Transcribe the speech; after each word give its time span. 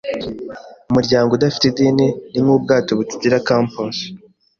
Umuryango 0.89 1.29
udafite 1.33 1.65
idini 1.67 2.07
ni 2.31 2.39
nkubwato 2.43 2.91
butagira 2.99 3.37
compas. 3.47 3.97